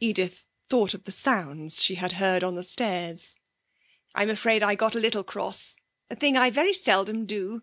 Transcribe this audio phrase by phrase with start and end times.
[0.00, 3.36] (Edith thought of the sounds she had heard on the stairs.)
[4.14, 5.76] 'I'm afraid I got a little cross.
[6.08, 7.60] A thing I very seldom do.'